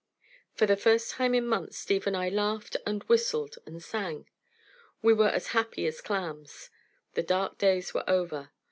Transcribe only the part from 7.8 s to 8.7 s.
were over.